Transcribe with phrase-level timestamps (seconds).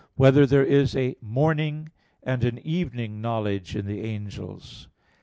[0.13, 1.89] 6] Whether There Is a "Morning"
[2.23, 4.87] and an "Evening" Knowledge in the Angels?